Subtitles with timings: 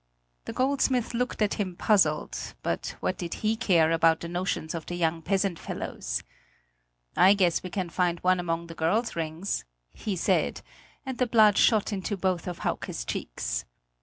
[0.45, 4.87] The goldsmith looked at him puzzled; but what did he care about the notions of
[4.87, 6.23] the young peasant fellows.
[7.15, 10.63] "I guess we can find one among the girls' rings" he said,
[11.05, 13.63] and the blood shot into both of Hauke's cheeks.